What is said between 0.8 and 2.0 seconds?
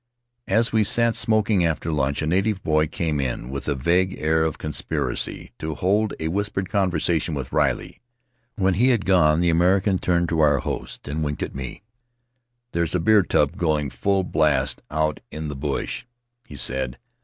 sat smoking after